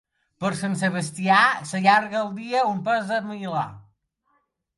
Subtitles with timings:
[0.43, 1.41] Per Sant Sebastià
[1.73, 3.69] s'allarga el dia un pas de milà.